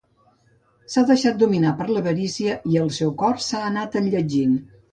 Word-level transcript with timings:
S'ha 0.93 1.03
deixat 1.09 1.37
dominar 1.43 1.75
per 1.83 1.87
l'avarícia, 1.91 2.55
i 2.73 2.81
el 2.87 2.91
seu 2.99 3.15
cor 3.23 3.41
s'ha 3.51 3.63
anat 3.71 4.03
enlletgint. 4.05 4.61